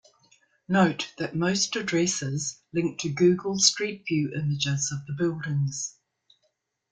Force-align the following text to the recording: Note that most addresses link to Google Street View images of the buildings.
Note 0.67 1.13
that 1.19 1.35
most 1.35 1.75
addresses 1.75 2.59
link 2.73 2.99
to 3.01 3.09
Google 3.13 3.59
Street 3.59 4.03
View 4.07 4.31
images 4.35 4.91
of 4.91 5.05
the 5.05 5.13
buildings. 5.13 5.95